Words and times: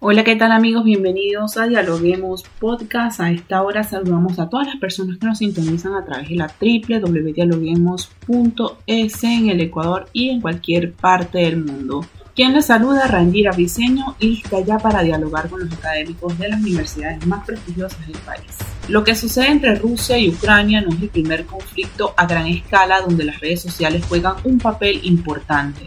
Hola, 0.00 0.22
¿qué 0.22 0.36
tal 0.36 0.52
amigos? 0.52 0.84
Bienvenidos 0.84 1.56
a 1.56 1.66
Dialoguemos 1.66 2.44
Podcast. 2.60 3.18
A 3.18 3.32
esta 3.32 3.64
hora 3.64 3.82
saludamos 3.82 4.38
a 4.38 4.48
todas 4.48 4.68
las 4.68 4.76
personas 4.76 5.18
que 5.18 5.26
nos 5.26 5.38
sintonizan 5.38 5.94
a 5.94 6.04
través 6.04 6.28
de 6.28 6.36
la 6.36 6.46
www.dialoguemos.es 6.46 9.24
en 9.24 9.48
el 9.48 9.60
Ecuador 9.60 10.08
y 10.12 10.28
en 10.28 10.40
cualquier 10.40 10.92
parte 10.92 11.38
del 11.38 11.64
mundo. 11.64 12.06
Quien 12.36 12.54
les 12.54 12.66
saluda, 12.66 13.08
Rangira 13.08 13.50
Viseño, 13.50 14.14
lista 14.20 14.60
ya 14.60 14.78
para 14.78 15.02
dialogar 15.02 15.48
con 15.48 15.64
los 15.64 15.72
académicos 15.72 16.38
de 16.38 16.48
las 16.48 16.60
universidades 16.60 17.26
más 17.26 17.44
prestigiosas 17.44 18.06
del 18.06 18.18
país. 18.18 18.56
Lo 18.86 19.02
que 19.02 19.16
sucede 19.16 19.48
entre 19.48 19.74
Rusia 19.74 20.16
y 20.16 20.28
Ucrania 20.28 20.80
no 20.80 20.90
es 20.90 21.02
el 21.02 21.08
primer 21.08 21.44
conflicto 21.44 22.14
a 22.16 22.24
gran 22.24 22.46
escala 22.46 23.00
donde 23.00 23.24
las 23.24 23.40
redes 23.40 23.62
sociales 23.62 24.04
juegan 24.08 24.36
un 24.44 24.58
papel 24.58 25.00
importante, 25.02 25.80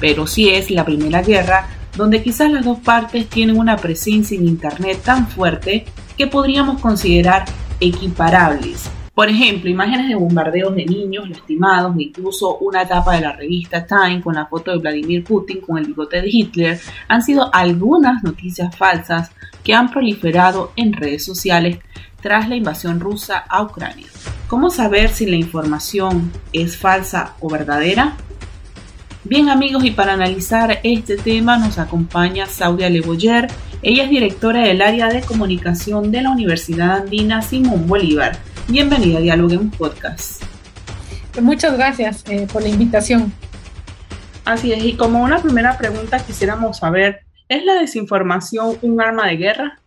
pero 0.00 0.26
sí 0.26 0.50
es 0.50 0.68
la 0.72 0.84
primera 0.84 1.22
guerra 1.22 1.68
donde 1.96 2.22
quizás 2.22 2.50
las 2.50 2.64
dos 2.64 2.78
partes 2.78 3.28
tienen 3.28 3.58
una 3.58 3.76
presencia 3.76 4.36
en 4.36 4.48
Internet 4.48 5.00
tan 5.04 5.28
fuerte 5.28 5.84
que 6.16 6.26
podríamos 6.26 6.80
considerar 6.80 7.44
equiparables. 7.80 8.90
Por 9.14 9.28
ejemplo, 9.28 9.68
imágenes 9.68 10.08
de 10.08 10.14
bombardeos 10.14 10.74
de 10.74 10.86
niños 10.86 11.28
lastimados, 11.28 11.94
incluso 11.98 12.56
una 12.58 12.82
etapa 12.82 13.14
de 13.14 13.20
la 13.20 13.32
revista 13.32 13.86
Time 13.86 14.22
con 14.22 14.34
la 14.34 14.46
foto 14.46 14.70
de 14.70 14.78
Vladimir 14.78 15.22
Putin 15.22 15.60
con 15.60 15.76
el 15.76 15.84
bigote 15.84 16.22
de 16.22 16.30
Hitler, 16.30 16.80
han 17.08 17.22
sido 17.22 17.54
algunas 17.54 18.22
noticias 18.22 18.74
falsas 18.74 19.30
que 19.62 19.74
han 19.74 19.90
proliferado 19.90 20.72
en 20.76 20.94
redes 20.94 21.24
sociales 21.24 21.78
tras 22.22 22.48
la 22.48 22.56
invasión 22.56 23.00
rusa 23.00 23.44
a 23.46 23.62
Ucrania. 23.62 24.06
¿Cómo 24.48 24.70
saber 24.70 25.10
si 25.10 25.26
la 25.26 25.36
información 25.36 26.32
es 26.54 26.78
falsa 26.78 27.34
o 27.40 27.50
verdadera? 27.50 28.16
Bien 29.24 29.48
amigos, 29.48 29.84
y 29.84 29.92
para 29.92 30.14
analizar 30.14 30.80
este 30.82 31.16
tema 31.16 31.56
nos 31.56 31.78
acompaña 31.78 32.46
Saudia 32.46 32.90
Leboyer. 32.90 33.46
Ella 33.80 34.02
es 34.02 34.10
directora 34.10 34.62
del 34.62 34.82
área 34.82 35.10
de 35.10 35.20
comunicación 35.20 36.10
de 36.10 36.22
la 36.22 36.30
Universidad 36.30 37.02
Andina 37.02 37.40
Simón 37.40 37.86
Bolívar. 37.86 38.36
Bienvenida 38.66 39.18
a 39.18 39.20
Dialoguemos 39.20 39.76
Podcast. 39.76 40.42
Muchas 41.40 41.74
gracias 41.74 42.24
eh, 42.28 42.48
por 42.52 42.62
la 42.62 42.70
invitación. 42.70 43.32
Así 44.44 44.72
es, 44.72 44.82
y 44.84 44.94
como 44.94 45.22
una 45.22 45.40
primera 45.40 45.78
pregunta 45.78 46.18
quisiéramos 46.18 46.78
saber, 46.78 47.20
¿es 47.48 47.64
la 47.64 47.74
desinformación 47.74 48.76
un 48.82 49.00
arma 49.00 49.28
de 49.28 49.36
guerra? 49.36 49.78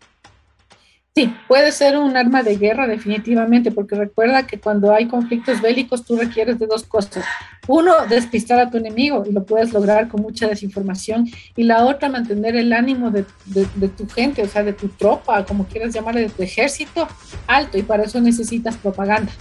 Sí, 1.17 1.33
puede 1.47 1.71
ser 1.71 1.95
un 1.95 2.17
arma 2.17 2.43
de 2.43 2.57
guerra 2.57 2.87
definitivamente, 2.87 3.71
porque 3.71 3.95
recuerda 3.95 4.45
que 4.45 4.59
cuando 4.59 4.93
hay 4.93 5.07
conflictos 5.07 5.61
bélicos 5.61 6.03
tú 6.03 6.17
requieres 6.17 6.59
de 6.59 6.67
dos 6.67 6.83
cosas. 6.83 7.23
Uno, 7.69 7.93
despistar 8.09 8.59
a 8.59 8.69
tu 8.69 8.75
enemigo 8.75 9.23
y 9.25 9.31
lo 9.31 9.45
puedes 9.45 9.71
lograr 9.71 10.09
con 10.09 10.21
mucha 10.21 10.45
desinformación. 10.45 11.29
Y 11.55 11.63
la 11.63 11.85
otra, 11.85 12.09
mantener 12.09 12.57
el 12.57 12.73
ánimo 12.73 13.11
de, 13.11 13.23
tu 13.23 14.09
gente, 14.09 14.43
o 14.43 14.47
sea, 14.49 14.63
de 14.63 14.73
tu 14.73 14.89
tropa, 14.89 15.45
como 15.45 15.65
quieras 15.65 15.93
llamarle, 15.93 16.19
de 16.19 16.29
tu 16.29 16.43
ejército, 16.43 17.07
alto. 17.47 17.77
Y 17.77 17.83
para 17.83 18.03
eso 18.03 18.19
necesitas 18.19 18.75
propaganda. 18.75 19.31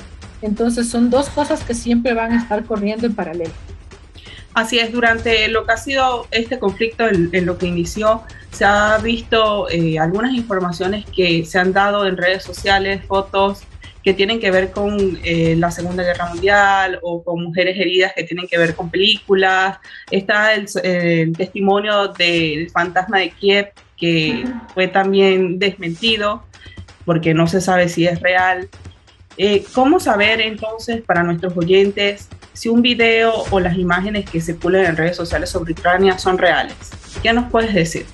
Entonces 0.43 0.89
son 0.89 1.11
dos 1.11 1.29
cosas 1.29 1.65
que 1.65 1.75
siempre 1.75 2.15
van 2.15 2.31
a 2.31 2.39
estar 2.39 2.65
corriendo 2.65 3.07
en 3.07 3.17
paralelo. 3.17 3.53
Así 4.55 4.79
es, 4.79 4.93
durante 4.93 5.49
lo 5.49 5.67
que 5.67 5.73
ha 5.73 5.77
sido 5.77 6.29
este 6.31 6.61
conflicto, 6.61 7.09
en, 7.09 7.45
lo 7.45 7.59
que 7.59 7.67
inició, 7.67 8.23
se 8.53 8.65
ha 8.65 8.99
visto 8.99 9.69
eh, 9.69 9.99
algunas 9.99 10.33
informaciones 10.33 11.05
que 11.07 11.45
se 11.45 11.59
han 11.59 11.73
dado 11.73 12.07
en 12.07 12.17
redes 12.17 12.45
sociales, 12.45 13.05
fotos 13.05 13.65
que 14.05 14.15
tienen 14.15 14.39
que 14.39 14.51
ver 14.51 14.71
con 14.71 15.19
eh, 15.25 15.57
la 15.59 15.71
Segunda 15.71 16.05
Guerra 16.05 16.27
Mundial 16.27 17.01
o 17.03 17.25
con 17.25 17.43
mujeres 17.43 17.77
heridas 17.79 18.13
que 18.15 18.23
tienen 18.23 18.47
que 18.47 18.59
ver 18.59 18.77
con 18.77 18.91
películas. 18.91 19.79
Está 20.11 20.53
el, 20.55 20.67
testimonio 21.37 22.09
del 22.09 22.71
fantasma 22.71 23.19
de 23.19 23.31
Kiev 23.31 23.73
que 23.97 24.45
fue 24.75 24.89
también 24.89 25.59
desmentido 25.59 26.45
porque 27.07 27.33
no 27.33 27.47
se 27.47 27.61
sabe 27.61 27.89
si 27.89 28.07
es 28.07 28.21
real. 28.21 28.69
Eh, 29.37 29.65
¿Cómo 29.73 29.99
saber 29.99 30.41
entonces 30.41 31.03
para 31.03 31.23
nuestros 31.23 31.57
oyentes 31.57 32.29
si 32.55 32.69
un 32.69 32.81
video 32.81 33.45
o 33.51 33.61
las 33.61 33.77
imágenes 33.77 34.31
que 34.31 34.41
circulan 34.41 34.87
en 34.87 34.97
redes 34.97 35.17
sociales 35.17 35.51
sobre 35.51 35.73
Ucrania 35.73 36.19
son 36.19 36.39
reales. 36.39 36.77
¿Qué 37.23 37.33
nos 37.33 37.51
puedes 37.51 37.75
decir? 37.75 38.07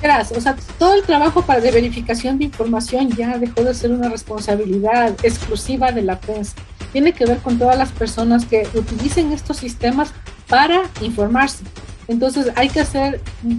Gracias. 0.00 0.38
O 0.38 0.40
sea, 0.40 0.56
todo 0.78 0.94
el 0.94 1.02
trabajo 1.02 1.42
para 1.42 1.60
de 1.60 1.70
verificación 1.70 2.38
de 2.38 2.44
información 2.44 3.10
ya 3.10 3.38
dejó 3.38 3.62
de 3.62 3.74
ser 3.74 3.90
una 3.90 4.08
responsabilidad 4.08 5.14
exclusiva 5.24 5.92
de 5.92 6.02
la 6.02 6.18
prensa. 6.18 6.54
Tiene 6.92 7.12
que 7.12 7.26
ver 7.26 7.38
con 7.38 7.58
todas 7.58 7.76
las 7.76 7.90
personas 7.90 8.46
que 8.46 8.66
utilicen 8.74 9.32
estos 9.32 9.56
sistemas 9.58 10.12
para 10.48 10.82
informarse. 11.00 11.64
Entonces 12.08 12.52
hay 12.56 12.68
que 12.68 12.80
hacer 12.80 13.20
mm, 13.42 13.58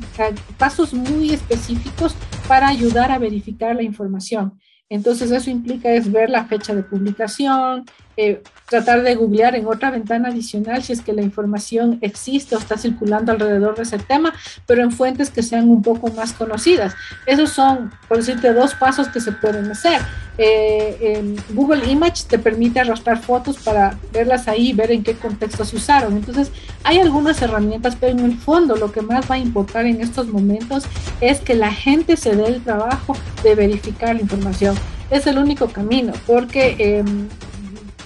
pasos 0.57 0.93
muy 0.93 1.33
específicos 1.33 2.15
para 2.47 2.67
ayudar 2.67 3.11
a 3.11 3.19
verificar 3.19 3.75
la 3.75 3.83
información. 3.83 4.59
Entonces 4.89 5.31
eso 5.31 5.49
implica 5.49 5.91
es 5.91 6.11
ver 6.11 6.29
la 6.29 6.45
fecha 6.45 6.75
de 6.75 6.83
publicación, 6.83 7.85
eh, 8.17 8.43
tratar 8.69 9.03
de 9.03 9.15
googlear 9.15 9.55
en 9.55 9.67
otra 9.67 9.91
ventana 9.91 10.29
adicional 10.29 10.83
si 10.83 10.93
es 10.93 11.01
que 11.01 11.13
la 11.13 11.21
información 11.21 11.99
existe 12.01 12.55
o 12.55 12.59
está 12.59 12.77
circulando 12.77 13.31
alrededor 13.31 13.75
de 13.75 13.83
ese 13.83 13.99
tema, 13.99 14.33
pero 14.65 14.83
en 14.83 14.91
fuentes 14.91 15.29
que 15.29 15.43
sean 15.43 15.69
un 15.69 15.81
poco 15.81 16.11
más 16.11 16.33
conocidas. 16.33 16.93
Esos 17.25 17.51
son, 17.51 17.91
por 18.07 18.17
decirte, 18.17 18.53
dos 18.53 18.73
pasos 18.75 19.07
que 19.09 19.19
se 19.19 19.31
pueden 19.31 19.69
hacer. 19.71 20.01
Eh, 20.37 21.35
Google 21.49 21.85
Image 21.89 22.23
te 22.27 22.39
permite 22.39 22.79
arrastrar 22.79 23.21
fotos 23.21 23.57
para 23.57 23.97
verlas 24.11 24.47
ahí, 24.47 24.73
ver 24.73 24.91
en 24.91 25.03
qué 25.03 25.13
contexto 25.13 25.63
se 25.65 25.75
usaron. 25.75 26.17
Entonces, 26.17 26.51
hay 26.83 26.99
algunas 26.99 27.41
herramientas, 27.41 27.95
pero 27.99 28.17
en 28.17 28.25
el 28.25 28.37
fondo 28.37 28.75
lo 28.75 28.91
que 28.91 29.01
más 29.01 29.29
va 29.29 29.35
a 29.35 29.39
importar 29.39 29.85
en 29.85 30.01
estos 30.01 30.27
momentos 30.27 30.85
es 31.21 31.39
que 31.39 31.53
la 31.53 31.71
gente 31.71 32.17
se 32.17 32.35
dé 32.35 32.47
el 32.47 32.63
trabajo 32.63 33.15
de 33.43 33.55
verificar 33.55 34.15
la 34.15 34.21
información. 34.21 34.75
Es 35.11 35.27
el 35.27 35.37
único 35.37 35.67
camino, 35.67 36.13
porque 36.25 36.75
em, 36.79 37.27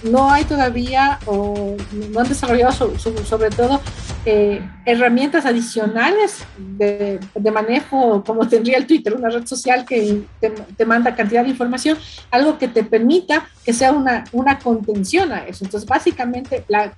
no 0.02 0.30
hay 0.30 0.44
todavía 0.44 1.18
o 1.26 1.76
no 2.12 2.20
han 2.20 2.28
desarrollado 2.28 2.72
sobre 2.72 3.50
todo 3.50 3.80
eh, 4.24 4.60
herramientas 4.84 5.46
adicionales 5.46 6.44
de, 6.58 7.20
manejo 7.52 8.22
como 8.24 8.46
tendría 8.46 8.76
el 8.76 8.86
Twitter, 8.86 9.14
una 9.14 9.30
red 9.30 9.46
social 9.46 9.84
que 9.84 10.22
te, 10.40 10.84
manda 10.84 11.14
cantidad 11.14 11.44
de 11.44 11.50
información, 11.50 11.96
algo 12.30 12.58
que 12.58 12.68
te 12.68 12.84
permita 12.84 13.48
que 13.64 13.72
sea 13.72 13.92
una, 13.92 14.24
una 14.32 14.58
contención 14.58 15.32
a 15.32 15.46
eso. 15.46 15.64
Entonces, 15.64 15.88
básicamente, 15.88 16.64
la, 16.68 16.92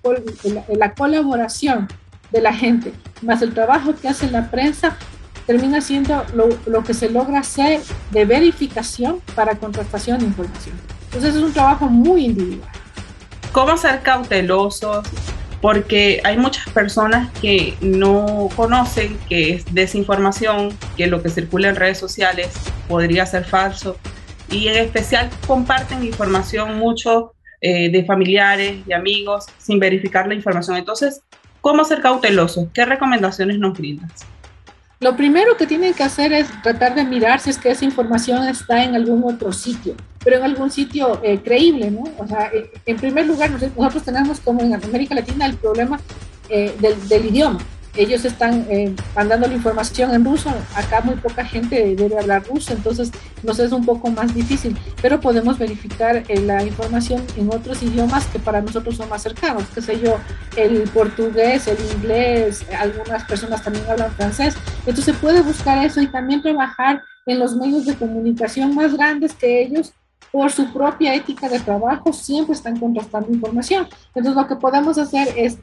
la, 0.76 0.94
colaboración 0.94 1.88
de 2.32 2.40
la 2.40 2.52
gente 2.52 2.92
más 3.22 3.42
el 3.42 3.54
trabajo 3.54 3.94
que 3.94 4.08
hace 4.08 4.30
la 4.30 4.50
prensa 4.50 4.96
termina 5.46 5.80
siendo 5.80 6.24
lo, 6.66 6.82
que 6.82 6.94
se 6.94 7.10
logra 7.10 7.40
hacer 7.40 7.80
de 8.10 8.24
verificación 8.24 9.20
para 9.34 9.56
contrastación 9.56 10.18
de 10.18 10.26
información. 10.26 10.74
Entonces, 11.04 11.36
es 11.36 11.42
un 11.42 11.52
trabajo 11.52 11.86
muy 11.86 12.24
individual 12.24 12.79
cómo 13.52 13.76
ser 13.76 14.00
cautelosos, 14.02 15.06
porque 15.60 16.20
hay 16.24 16.38
muchas 16.38 16.68
personas 16.70 17.30
que 17.40 17.76
no 17.80 18.48
conocen 18.56 19.18
que 19.28 19.54
es 19.54 19.74
desinformación, 19.74 20.76
que 20.96 21.06
lo 21.06 21.22
que 21.22 21.28
circula 21.28 21.68
en 21.68 21.76
redes 21.76 21.98
sociales 21.98 22.48
podría 22.88 23.26
ser 23.26 23.44
falso, 23.44 23.96
y 24.50 24.68
en 24.68 24.76
especial 24.76 25.28
comparten 25.46 26.04
información 26.04 26.78
mucho 26.78 27.34
eh, 27.60 27.90
de 27.90 28.04
familiares, 28.04 28.78
y 28.86 28.92
amigos, 28.92 29.46
sin 29.58 29.78
verificar 29.78 30.26
la 30.26 30.34
información. 30.34 30.76
Entonces, 30.76 31.22
¿cómo 31.60 31.84
ser 31.84 32.00
cautelosos? 32.00 32.68
¿Qué 32.72 32.86
recomendaciones 32.86 33.58
nos 33.58 33.76
brindas? 33.76 34.26
Lo 35.02 35.16
primero 35.16 35.56
que 35.56 35.66
tienen 35.66 35.94
que 35.94 36.02
hacer 36.02 36.30
es 36.34 36.46
tratar 36.62 36.94
de 36.94 37.04
mirar 37.04 37.40
si 37.40 37.48
es 37.48 37.56
que 37.56 37.70
esa 37.70 37.86
información 37.86 38.46
está 38.46 38.84
en 38.84 38.94
algún 38.94 39.24
otro 39.24 39.50
sitio, 39.50 39.94
pero 40.22 40.36
en 40.36 40.42
algún 40.42 40.70
sitio 40.70 41.18
eh, 41.24 41.40
creíble, 41.42 41.90
¿no? 41.90 42.04
O 42.18 42.26
sea, 42.26 42.50
en 42.84 42.96
primer 42.98 43.26
lugar, 43.26 43.50
nosotros 43.50 44.02
tenemos 44.02 44.40
como 44.40 44.60
en 44.60 44.74
América 44.74 45.14
Latina 45.14 45.46
el 45.46 45.54
problema 45.54 45.98
eh, 46.50 46.76
del, 46.78 47.24
idioma. 47.24 47.60
Ellos 47.96 48.24
están 48.24 48.66
eh, 48.70 48.94
mandando 49.16 49.48
la 49.48 49.54
información 49.54 50.14
en 50.14 50.24
ruso, 50.24 50.50
acá 50.74 51.00
muy 51.02 51.16
poca 51.16 51.44
gente 51.44 51.94
debe 51.96 52.18
hablar 52.18 52.44
ruso, 52.46 52.72
entonces 52.72 53.10
nos 53.42 53.58
es 53.58 53.72
un 53.72 53.84
poco 53.84 54.10
más 54.10 54.34
difícil, 54.34 54.76
pero 55.02 55.20
podemos 55.20 55.58
verificar 55.58 56.22
eh, 56.28 56.40
la 56.40 56.62
información 56.62 57.24
en 57.36 57.48
otros 57.48 57.82
idiomas 57.82 58.26
que 58.26 58.38
para 58.38 58.60
nosotros 58.60 58.96
son 58.96 59.08
más 59.08 59.22
cercanos, 59.22 59.64
qué 59.74 59.82
sé 59.82 60.00
yo, 60.00 60.18
el 60.56 60.82
portugués, 60.90 61.66
el 61.66 61.78
inglés, 61.96 62.64
algunas 62.78 63.24
personas 63.24 63.62
también 63.62 63.84
hablan 63.88 64.12
francés, 64.12 64.54
entonces 64.86 65.16
puede 65.16 65.40
buscar 65.42 65.84
eso 65.84 66.00
y 66.00 66.06
también 66.06 66.42
trabajar 66.42 67.02
en 67.26 67.38
los 67.38 67.54
medios 67.54 67.86
de 67.86 67.94
comunicación 67.94 68.74
más 68.74 68.96
grandes 68.96 69.34
que 69.34 69.62
ellos 69.62 69.92
por 70.32 70.50
su 70.52 70.72
propia 70.72 71.14
ética 71.14 71.48
de 71.48 71.58
trabajo. 71.60 72.12
Siempre 72.12 72.54
están 72.54 72.78
contrastando 72.78 73.32
información. 73.32 73.88
Entonces 74.14 74.34
lo 74.34 74.46
que 74.46 74.56
podemos 74.56 74.98
hacer 74.98 75.28
es 75.36 75.58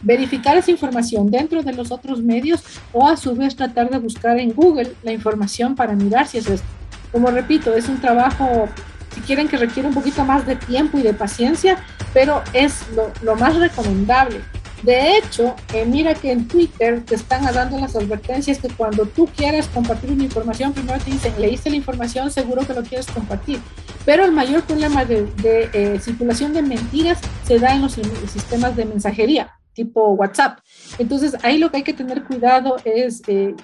verificar 0.00 0.56
esa 0.56 0.70
información 0.70 1.30
dentro 1.30 1.62
de 1.62 1.72
los 1.72 1.90
otros 1.90 2.22
medios 2.22 2.62
o 2.92 3.06
a 3.08 3.16
su 3.16 3.34
vez 3.34 3.56
tratar 3.56 3.90
de 3.90 3.98
buscar 3.98 4.38
en 4.38 4.52
Google 4.52 4.92
la 5.02 5.12
información 5.12 5.74
para 5.74 5.94
mirar 5.94 6.26
si 6.26 6.38
es 6.38 6.48
esto. 6.48 6.66
Como 7.12 7.30
repito, 7.30 7.74
es 7.74 7.88
un 7.88 8.00
trabajo, 8.00 8.68
si 9.14 9.20
quieren, 9.22 9.48
que 9.48 9.56
requiere 9.56 9.88
un 9.88 9.94
poquito 9.94 10.24
más 10.24 10.46
de 10.46 10.56
tiempo 10.56 10.98
y 10.98 11.02
de 11.02 11.14
paciencia, 11.14 11.78
pero 12.12 12.42
es 12.52 12.80
lo, 13.22 13.36
más 13.36 13.56
recomendable. 13.56 14.40
De 14.82 15.16
hecho, 15.16 15.56
eh, 15.74 15.84
mira 15.84 16.14
que 16.14 16.30
en 16.30 16.46
Twitter 16.46 17.02
te 17.04 17.16
están 17.16 17.42
dando 17.52 17.80
las 17.80 17.96
advertencias 17.96 18.58
que 18.58 18.68
cuando 18.68 19.06
tú 19.06 19.26
quieras 19.26 19.66
compartir 19.68 20.12
una 20.12 20.22
información, 20.22 20.72
primero 20.72 21.00
te 21.00 21.10
dicen, 21.10 21.32
leíste 21.40 21.70
la 21.70 21.76
información, 21.76 22.30
seguro 22.30 22.64
que 22.64 22.74
lo 22.74 22.82
quieres 22.82 23.06
compartir. 23.06 23.58
Pero 24.04 24.24
el 24.24 24.30
mayor 24.30 24.62
problema 24.62 25.04
de, 25.04 25.28
eh, 25.42 25.98
circulación 26.00 26.52
de 26.52 26.62
mentiras 26.62 27.18
se 27.44 27.58
da 27.58 27.74
en 27.74 27.82
los 27.82 27.98
sistemas 28.30 28.76
de 28.76 28.84
mensajería 28.84 29.57
tipo 29.78 30.10
WhatsApp. 30.14 30.58
Entonces, 30.98 31.36
ahí 31.44 31.58
lo 31.58 31.70
que 31.70 31.76
hay 31.76 31.82
que 31.84 31.92
tener 31.92 32.24
cuidado 32.24 32.76
es 32.84 33.22
eh, 33.28 33.54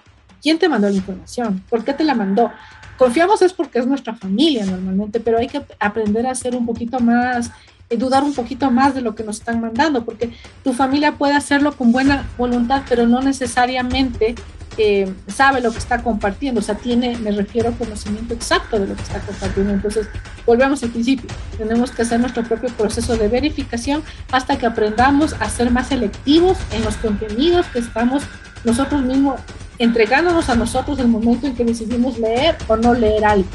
quién 0.40 0.61
te 0.61 0.69
mandó 0.69 0.88
la 0.88 0.94
información, 0.94 1.61
por 1.69 1.84
qué 1.84 1.93
te 1.93 2.05
la 2.05 2.14
mandó. 2.14 2.52
Confiamos 2.96 3.43
es 3.43 3.52
porque 3.52 3.81
es 3.81 3.87
nuestra 3.87 4.14
familia 4.14 4.64
normalmente, 4.64 5.19
pero 5.19 5.38
hay 5.38 5.49
que 5.49 5.61
aprender 5.81 6.25
a 6.28 6.34
ser 6.37 6.55
un 6.55 6.66
poquito 6.66 7.00
más, 7.00 7.50
eh, 7.90 7.96
dudar 7.96 8.22
un 8.22 8.32
poquito 8.32 8.70
más 8.70 8.94
de 8.94 9.00
lo 9.00 9.16
que 9.16 9.25
nos 9.25 9.38
están 9.40 9.61
mandando, 9.61 10.05
porque 10.05 10.32
tu 10.62 10.72
familia 10.72 11.19
puede 11.19 11.34
hacerlo 11.34 11.76
con 11.76 11.90
buena 11.90 12.25
voluntad, 12.38 12.82
pero 12.88 13.08
no 13.08 13.20
necesariamente 13.20 14.37
eh, 14.76 15.12
sabe 15.28 15.60
lo 15.60 15.70
que 15.70 15.78
está 15.78 16.02
compartiendo, 16.02 16.60
o 16.60 16.62
sea, 16.62 16.74
tiene, 16.74 17.16
me 17.18 17.30
refiero, 17.30 17.72
conocimiento 17.72 18.34
exacto 18.34 18.78
de 18.78 18.86
lo 18.88 18.94
que 18.96 19.02
está 19.02 19.20
compartiendo. 19.20 19.72
Entonces, 19.72 20.08
volvemos 20.46 20.82
al 20.82 20.90
principio, 20.90 21.28
tenemos 21.56 21.90
que 21.90 22.02
hacer 22.02 22.20
nuestro 22.20 22.42
propio 22.42 22.70
proceso 22.70 23.16
de 23.16 23.28
verificación 23.28 24.02
hasta 24.32 24.58
que 24.58 24.66
aprendamos 24.66 25.34
a 25.34 25.48
ser 25.48 25.70
más 25.70 25.88
selectivos 25.88 26.58
en 26.72 26.84
los 26.84 26.96
contenidos 26.96 27.66
que 27.66 27.78
estamos 27.78 28.22
nosotros 28.64 29.02
mismos 29.02 29.40
entregándonos 29.78 30.48
a 30.48 30.54
nosotros 30.54 30.98
el 30.98 31.08
momento 31.08 31.46
en 31.46 31.54
que 31.54 31.64
decidimos 31.64 32.18
leer 32.18 32.56
o 32.68 32.76
no 32.76 32.94
leer 32.94 33.24
algo, 33.24 33.48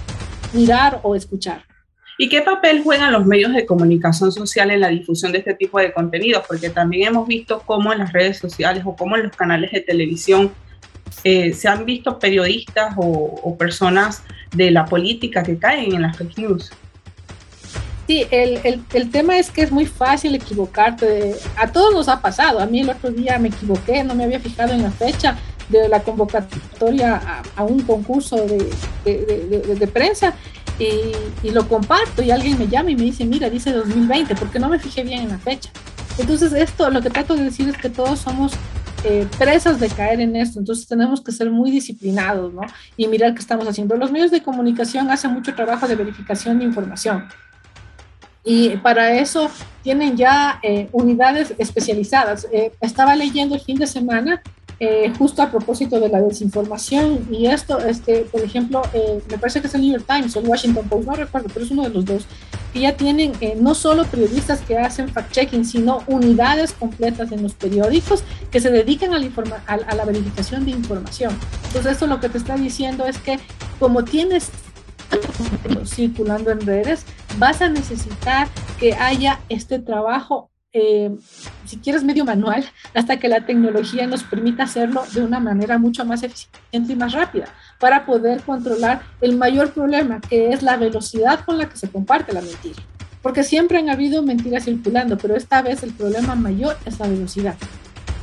mirar 0.53 0.99
o 1.03 1.15
escuchar. 1.15 1.63
¿Y 2.17 2.27
qué 2.27 2.41
papel 2.41 2.83
juegan 2.83 3.13
los 3.13 3.25
medios 3.25 3.53
de 3.53 3.65
comunicación 3.65 4.29
social 4.33 4.71
en 4.71 4.81
la 4.81 4.89
difusión 4.89 5.31
de 5.31 5.37
este 5.37 5.53
tipo 5.53 5.79
de 5.79 5.93
contenidos? 5.93 6.43
Porque 6.45 6.69
también 6.69 7.07
hemos 7.07 7.25
visto 7.25 7.63
cómo 7.65 7.93
en 7.93 7.99
las 7.99 8.11
redes 8.11 8.37
sociales 8.37 8.83
o 8.85 8.93
cómo 8.93 9.15
en 9.15 9.23
los 9.23 9.35
canales 9.37 9.71
de 9.71 9.79
televisión 9.79 10.51
eh, 11.23 11.53
se 11.53 11.67
han 11.67 11.85
visto 11.85 12.19
periodistas 12.19 12.93
o, 12.97 13.55
personas 13.57 14.23
de 14.55 14.71
la 14.71 14.85
política 14.85 15.43
que 15.43 15.57
caen 15.57 15.95
en 15.95 16.01
las 16.01 16.17
fake 16.17 16.37
news. 16.37 16.71
Sí, 18.07 18.25
el, 18.31 18.59
el, 18.63 18.81
el, 18.93 19.11
tema 19.11 19.37
es 19.37 19.51
que 19.51 19.61
es 19.61 19.71
muy 19.71 19.85
fácil 19.85 20.33
equivocarte. 20.33 21.35
A 21.55 21.71
todos 21.71 21.93
nos 21.93 22.07
ha 22.07 22.21
pasado. 22.21 22.59
A 22.59 22.65
mí 22.65 22.79
el 22.79 22.89
otro 22.89 23.11
día 23.11 23.37
me 23.37 23.49
equivoqué, 23.49 24.03
no 24.03 24.15
me 24.15 24.23
había 24.23 24.39
fijado 24.39 24.73
en 24.73 24.81
la 24.81 24.89
fecha 24.89 25.37
de 25.69 25.87
la 25.87 26.01
convocatoria 26.01 27.21
a, 27.55 27.63
un 27.63 27.81
concurso 27.81 28.35
de, 28.35 29.75
de, 29.75 29.87
prensa 29.87 30.33
y, 30.79 31.47
y, 31.47 31.51
lo 31.51 31.67
comparto 31.67 32.23
y 32.23 32.31
alguien 32.31 32.57
me 32.57 32.67
llama 32.67 32.91
y 32.91 32.95
me 32.95 33.03
dice, 33.03 33.23
mira, 33.25 33.49
dice 33.49 33.71
2020, 33.71 34.35
porque 34.35 34.59
no 34.59 34.67
me 34.67 34.79
fijé 34.79 35.03
bien 35.03 35.21
en 35.21 35.29
la 35.29 35.37
fecha. 35.37 35.69
Entonces 36.17 36.51
esto, 36.53 36.89
lo 36.89 37.01
que 37.01 37.09
trato 37.09 37.35
de 37.35 37.43
decir 37.43 37.69
es 37.69 37.77
que 37.77 37.89
todos 37.89 38.19
somos 38.19 38.53
eh, 39.03 39.27
presas 39.37 39.79
de 39.79 39.87
caer 39.87 40.19
en 40.21 40.35
esto, 40.35 40.59
entonces 40.59 40.87
tenemos 40.87 41.21
que 41.21 41.31
ser 41.31 41.49
muy 41.49 41.71
disciplinados, 41.71 42.53
¿no? 42.53 42.61
Y 42.97 43.07
mirar 43.07 43.33
qué 43.33 43.39
estamos 43.39 43.67
haciendo. 43.67 43.95
Los 43.95 44.11
medios 44.11 44.31
de 44.31 44.41
comunicación 44.43 45.09
hacen 45.09 45.31
mucho 45.31 45.55
trabajo 45.55 45.87
de 45.87 45.95
verificación 45.95 46.59
de 46.59 46.65
información. 46.65 47.27
Y 48.43 48.77
para 48.77 49.13
eso 49.13 49.49
tienen 49.83 50.17
ya 50.17 50.59
eh, 50.63 50.89
unidades 50.91 51.53
especializadas. 51.57 52.47
Eh, 52.51 52.71
estaba 52.81 53.15
leyendo 53.15 53.55
el 53.55 53.61
fin 53.61 53.77
de 53.77 53.87
semana 53.87 54.41
eh, 54.81 55.11
justo 55.17 55.41
a 55.41 55.51
propósito 55.51 55.99
de 55.99 56.07
la 56.07 56.21
desinformación 56.21 57.27
y 57.29 57.47
esto, 57.47 57.79
este, 57.79 58.21
por 58.31 58.41
ejemplo, 58.41 58.81
eh, 58.93 59.21
me 59.29 59.37
parece 59.37 59.59
que 59.59 59.67
es 59.67 59.75
el 59.75 59.81
New 59.81 59.91
York 59.91 60.05
Times 60.07 60.33
o 60.35 60.39
el 60.39 60.47
Washington 60.47 60.87
Post, 60.87 61.05
no 61.05 61.13
recuerdo, 61.15 61.49
pero 61.53 61.65
es 61.65 61.71
uno 61.71 61.83
de 61.83 61.89
los 61.89 62.05
dos, 62.05 62.25
que 62.71 62.79
ya 62.79 62.95
tienen 62.95 63.33
eh, 63.41 63.57
no 63.59 63.75
solo 63.75 64.05
periodistas 64.05 64.61
que 64.61 64.77
hacen 64.77 65.13
fact-checking, 65.13 65.65
sino 65.65 66.03
unidades 66.07 66.71
completas 66.71 67.31
en 67.33 67.43
los 67.43 67.55
periódicos 67.55 68.23
que 68.51 68.61
se 68.61 68.69
dedican 68.71 69.13
a 69.13 69.19
la, 69.19 69.29
a, 69.67 69.95
la 69.95 70.05
verificación 70.05 70.63
de 70.63 70.71
información. 70.71 71.37
Entonces, 71.67 71.93
esto 71.93 72.07
lo 72.07 72.21
que 72.21 72.29
te 72.29 72.37
está 72.37 72.55
diciendo 72.55 73.05
es 73.05 73.17
que 73.17 73.37
como 73.79 74.05
tienes 74.05 74.49
circulando 75.85 76.51
en 76.51 76.61
redes, 76.61 77.05
vas 77.37 77.61
a 77.61 77.69
necesitar 77.69 78.47
que 78.79 78.93
haya 78.93 79.41
este 79.49 79.79
trabajo 79.79 80.49
eh, 80.71 81.09
si 81.65 81.77
quieres, 81.77 82.03
medio 82.03 82.25
manual, 82.25 82.63
hasta 82.93 83.17
que 83.17 83.27
la 83.27 83.45
tecnología 83.45 84.05
nos 84.05 84.23
permita 84.23 84.63
hacerlo 84.63 85.03
de 85.13 85.23
una 85.23 85.39
manera 85.39 85.77
mucho 85.79 86.05
más 86.05 86.21
eficiente 86.21 86.93
y 86.93 86.95
más 86.95 87.13
rápida, 87.13 87.47
para 87.79 88.05
poder 88.05 88.41
controlar 88.41 89.01
el 89.21 89.35
mayor 89.35 89.71
problema, 89.71 90.21
que 90.21 90.49
es 90.51 90.61
la 90.61 90.77
velocidad 90.77 91.39
con 91.45 91.57
la 91.57 91.67
que 91.67 91.77
se 91.77 91.89
comparte 91.89 92.33
la 92.33 92.41
mentira. 92.41 92.81
Porque 93.21 93.43
siempre 93.43 93.79
han 93.79 93.89
habido 93.89 94.21
mentiras 94.21 94.65
circulando, 94.65 95.17
pero 95.17 95.35
esta 95.35 95.61
vez 95.61 95.83
el 95.83 95.91
problema 95.91 96.35
mayor 96.35 96.77
es 96.85 96.99
la 96.99 97.07
velocidad. 97.07 97.55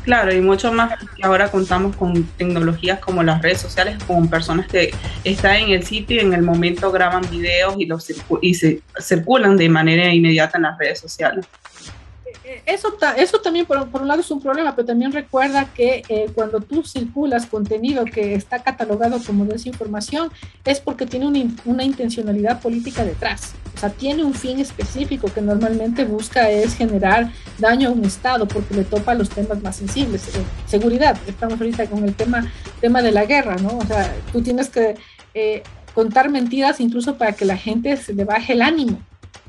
Claro, 0.05 0.33
y 0.33 0.41
mucho 0.41 0.73
más 0.73 0.93
que 1.17 1.27
ahora 1.27 1.51
contamos 1.51 1.97
con 1.97 2.23
tecnologías 2.39 3.01
como 3.01 3.25
las 3.25 3.43
redes 3.43 3.61
sociales, 3.61 4.03
con 4.05 4.29
personas 4.29 4.69
que 4.69 4.95
están 5.25 5.57
en 5.57 5.71
el 5.71 5.83
sitio 5.83 6.17
y 6.17 6.21
en 6.21 6.33
el 6.33 6.43
momento 6.43 6.93
graban 6.93 7.29
videos 7.29 7.75
y, 7.77 7.87
los 7.87 8.09
y 8.41 8.55
se 8.55 8.83
circulan 9.01 9.57
de 9.57 9.69
manera 9.69 10.15
inmediata 10.15 10.59
en 10.59 10.63
las 10.63 10.79
redes 10.79 11.01
sociales 11.01 11.45
eso, 12.65 12.97
eso 13.17 13.41
también 13.41 13.67
por, 13.67 13.79
un 13.79 14.09
lado 14.09 14.21
es 14.21 14.31
un 14.31 14.41
problema, 14.41 14.75
pero 14.77 14.87
también 14.87 15.13
recuerda 15.13 15.73
que 15.75 16.05
eh, 16.09 16.31
cuando 16.35 16.61
tú 16.61 16.85
circulas 16.85 17.47
contenido 17.47 18.05
que 18.05 18.35
está 18.35 18.63
catalogado 18.63 19.19
como 19.25 19.45
desinformación 19.45 20.31
es 20.65 20.81
porque 20.81 21.07
tiene 21.07 21.27
una, 21.27 21.41
una, 21.65 21.83
intencionalidad 21.85 22.61
política 22.61 23.05
detrás. 23.05 23.55
O 23.75 23.79
sea, 23.79 23.91
tiene 23.91 24.25
un 24.25 24.33
fin 24.33 24.61
específico 24.61 25.29
que 25.33 25.41
normalmente 25.41 26.05
busca 26.05 26.49
es 26.49 26.77
generar 26.77 27.33
daño 27.59 27.89
a 27.89 27.93
un 27.93 28.05
Estado 28.05 28.47
porque 28.47 28.75
le 28.75 28.85
topa 28.85 29.15
los 29.15 29.29
temas 29.29 29.61
más 29.63 29.77
sensibles. 29.77 30.29
Eh, 30.29 30.43
seguridad, 30.67 31.19
estamos 31.27 31.61
ahorita 31.61 31.87
con 31.87 32.05
el 32.05 32.15
tema, 32.15 32.51
tema 32.81 33.03
de 33.03 33.11
la 33.11 33.25
guerra, 33.25 33.57
¿no? 33.57 33.79
O 33.79 33.85
sea, 33.87 34.15
tú 34.33 34.41
tienes 34.41 34.69
que 34.69 34.95
eh, 35.35 35.63
contar 35.95 36.31
mentiras 36.31 36.79
incluso 36.79 37.17
para 37.17 37.33
que 37.33 37.45
la 37.45 37.57
gente 37.57 37.97
se 37.97 38.15
le 38.15 38.25
baje 38.25 38.53
el 38.53 38.63
ánimo 38.63 39.01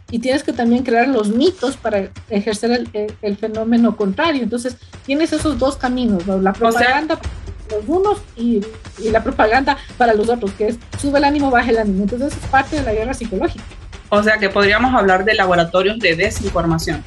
y 0.09 0.19
tienes 0.19 0.43
que 0.43 0.53
también 0.53 0.83
crear 0.83 1.07
los 1.07 1.29
mitos 1.29 1.75
para 1.75 2.09
ejercer 2.29 2.71
el, 2.71 3.13
el, 3.21 3.37
fenómeno 3.37 3.95
contrario. 3.97 4.43
Entonces, 4.43 4.77
tienes 5.05 5.33
esos 5.33 5.59
dos 5.59 5.75
caminos, 5.75 6.25
la 6.27 6.53
propaganda 6.53 7.17
para 7.17 7.81
los 7.81 7.89
unos 7.89 8.17
y, 8.37 8.61
y, 8.99 9.09
la 9.09 9.23
propaganda 9.23 9.77
para 9.97 10.13
los 10.13 10.29
otros, 10.29 10.51
que 10.53 10.69
es 10.69 10.77
sube 10.99 11.17
el 11.17 11.25
ánimo, 11.25 11.51
baja 11.51 11.69
el 11.69 11.77
ánimo. 11.77 12.03
Entonces, 12.03 12.31
es 12.31 12.49
parte 12.49 12.77
de 12.77 12.83
la 12.83 12.93
guerra 12.93 13.13
psicológica. 13.13 13.63
O 14.09 14.23
sea, 14.23 14.37
que 14.37 14.49
podríamos 14.49 14.93
hablar 14.93 15.25
de 15.25 15.33
laboratorios 15.33 15.99
de 15.99 16.15
desinformación. 16.15 17.03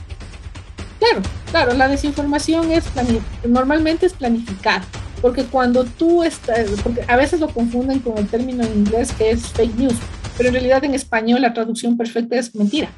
Claro, 0.98 1.22
claro, 1.50 1.72
la 1.72 1.88
desinformación 1.88 2.70
es 2.70 2.84
normalmente 3.48 4.04
es 4.04 4.12
planificar, 4.12 4.82
porque 5.22 5.44
cuando 5.44 5.84
tú 5.84 6.22
estás, 6.22 6.68
porque 6.82 7.02
a 7.08 7.16
veces 7.16 7.40
lo 7.40 7.48
confunden 7.48 8.00
con 8.00 8.18
el 8.18 8.26
término 8.26 8.62
en 8.64 8.80
inglés 8.80 9.10
que 9.16 9.30
es 9.30 9.46
fake 9.48 9.76
news, 9.76 9.94
pero 10.40 10.48
en 10.48 10.54
realidad 10.54 10.82
en 10.84 10.94
español 10.94 11.42
la 11.42 11.52
traducción 11.52 11.98
perfecta 11.98 12.34
es 12.34 12.54
mentira. 12.54 12.88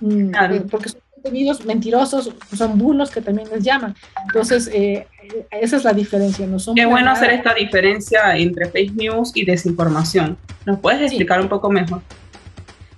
Mm, 0.00 0.34
eh, 0.34 0.62
porque 0.70 0.88
son 0.88 1.02
contenidos 1.12 1.62
mentirosos, 1.66 2.32
son 2.56 2.78
bulos 2.78 3.10
que 3.10 3.20
también 3.20 3.46
les 3.52 3.62
llaman. 3.62 3.94
Entonces, 4.26 4.70
eh, 4.72 5.06
esa 5.50 5.76
es 5.76 5.84
la 5.84 5.92
diferencia. 5.92 6.46
No 6.46 6.56
Qué 6.74 6.86
bueno 6.86 7.10
hacer 7.10 7.28
esta 7.32 7.52
diferencia 7.52 8.38
entre 8.38 8.70
fake 8.70 8.94
news 8.94 9.32
y 9.34 9.44
desinformación. 9.44 10.38
¿Nos 10.64 10.80
puedes 10.80 11.02
explicar 11.02 11.42
un 11.42 11.50
poco 11.50 11.68
mejor? 11.68 12.00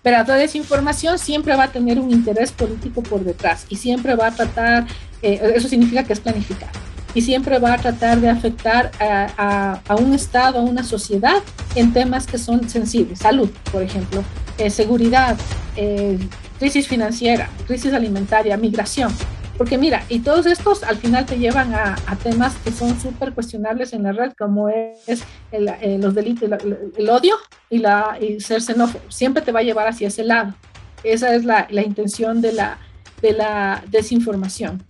Pero 0.04 0.18
la 0.24 0.36
desinformación 0.36 1.18
siempre 1.18 1.56
va 1.56 1.64
a 1.64 1.72
tener 1.72 1.98
un 1.98 2.12
interés 2.12 2.52
político 2.52 3.02
por 3.02 3.24
detrás 3.24 3.66
y 3.68 3.74
siempre 3.74 4.14
va 4.14 4.28
a 4.28 4.30
tratar, 4.30 4.86
eh, 5.20 5.52
eso 5.56 5.66
significa 5.66 6.04
que 6.04 6.12
es 6.12 6.20
planificado 6.20 6.70
y 7.14 7.22
siempre 7.22 7.58
va 7.58 7.74
a 7.74 7.78
tratar 7.78 8.20
de 8.20 8.28
afectar 8.28 8.90
a, 9.00 9.80
un 9.98 10.12
Estado, 10.12 10.58
a 10.58 10.62
una 10.62 10.82
sociedad 10.82 11.42
en 11.74 11.92
temas 11.92 12.26
que 12.26 12.38
son 12.38 12.68
sensibles, 12.68 13.20
salud, 13.20 13.50
por 13.72 13.82
ejemplo, 13.82 14.22
eh, 14.58 14.70
seguridad, 14.70 15.36
eh, 15.76 16.18
crisis 16.58 16.88
financiera, 16.88 17.48
crisis 17.66 17.92
alimentaria, 17.92 18.56
migración. 18.56 19.12
Porque 19.56 19.76
mira, 19.76 20.04
y 20.08 20.20
todos 20.20 20.46
estos 20.46 20.84
al 20.84 20.98
final 20.98 21.26
te 21.26 21.36
llevan 21.36 21.74
a, 21.74 21.96
temas 22.22 22.54
que 22.62 22.70
son 22.70 22.98
súper 23.00 23.32
cuestionables 23.32 23.92
en 23.92 24.04
la 24.04 24.12
red, 24.12 24.32
como 24.38 24.68
es 24.68 25.24
el, 25.50 25.68
eh, 25.68 25.98
los 26.00 26.14
delitos, 26.14 26.48
el, 26.96 27.10
odio 27.10 27.34
y, 27.68 27.78
la, 27.78 28.16
y 28.20 28.38
ser 28.38 28.62
xenófobo. 28.62 29.02
Siempre 29.08 29.42
te 29.42 29.50
va 29.50 29.58
a 29.60 29.64
llevar 29.64 29.88
hacia 29.88 30.08
ese 30.08 30.22
lado. 30.22 30.54
Esa 31.02 31.34
es 31.34 31.44
la, 31.44 31.66
la 31.70 31.82
intención 31.82 32.40
de 32.40 32.52
la, 32.52 32.78
de 33.20 33.32
la 33.32 33.82
desinformación. 33.90 34.84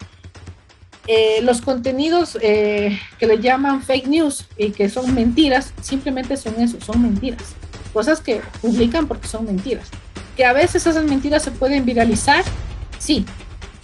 Eh, 1.10 1.40
los 1.40 1.62
contenidos 1.62 2.36
eh, 2.42 3.00
que 3.18 3.26
le 3.26 3.38
llaman 3.38 3.82
fake 3.82 4.08
news 4.08 4.44
y 4.58 4.72
que 4.72 4.90
son 4.90 5.14
mentiras, 5.14 5.72
simplemente 5.80 6.36
son 6.36 6.60
eso, 6.60 6.76
son 6.82 7.00
mentiras. 7.00 7.54
Cosas 7.94 8.20
que 8.20 8.42
publican 8.60 9.08
porque 9.08 9.26
son 9.26 9.46
mentiras. 9.46 9.88
Que 10.36 10.44
a 10.44 10.52
veces 10.52 10.86
esas 10.86 11.04
mentiras 11.04 11.42
se 11.42 11.50
pueden 11.50 11.86
viralizar, 11.86 12.44
sí, 12.98 13.24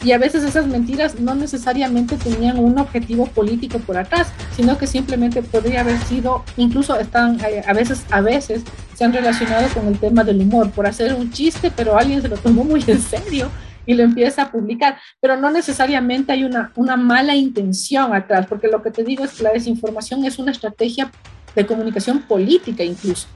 y 0.05 0.13
a 0.13 0.19
veces 0.19 0.45
esas 0.45 0.67
mentiras 0.67 1.19
no 1.19 1.35
necesariamente 1.35 2.19
tenían 2.19 2.59
un 2.59 2.79
objetivo 2.79 3.27
político 3.27 3.79
por 3.79 3.97
atrás, 3.97 4.29
sino 4.55 4.77
que 4.77 4.87
simplemente 4.87 5.43
podría 5.43 5.81
haber 5.81 5.99
sido, 6.01 6.45
incluso 6.59 7.01
están, 7.01 7.41
eh, 7.41 7.65
a 7.67 7.73
veces, 7.73 8.05
a 8.11 8.21
veces 8.21 8.65
se 8.95 9.03
han 9.03 9.15
relacionado 9.15 9.67
con 9.69 9.89
el 9.89 9.99
tema 9.99 10.25
del 10.25 10.43
humor, 10.43 10.71
por 10.73 10.87
hacer 10.87 11.15
un 11.15 11.33
chiste, 11.33 11.73
pero 11.75 11.97
alguien 11.97 12.21
se 12.21 12.29
lo 12.29 12.37
tomó 12.37 12.65
muy 12.65 12.85
en 12.87 13.01
serio 13.01 13.51
y 13.87 13.95
lo 13.95 14.03
empieza 14.03 14.43
a 14.43 14.51
publicar, 14.51 14.99
pero 15.21 15.37
no 15.37 15.51
necesariamente 15.51 16.33
hay 16.33 16.45
una, 16.45 16.73
una 16.75 16.97
mala 16.97 17.35
intención 17.35 18.15
atrás, 18.15 18.47
porque 18.49 18.69
lo 18.69 18.83
que 18.83 18.91
te 18.91 19.05
digo 19.05 19.25
es 19.25 19.33
que 19.33 19.43
la 19.43 19.53
desinformación 19.53 20.25
es 20.25 20.39
una 20.39 20.53
estrategia 20.53 21.11
de 21.55 21.67
comunicación 21.67 22.21
política 22.23 22.83
incluso. 22.83 23.29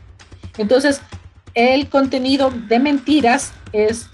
Entonces, 0.57 1.00
el 1.55 1.88
contenido 1.88 2.50
de 2.69 2.78
mentiras 2.78 3.52
es 3.73 4.09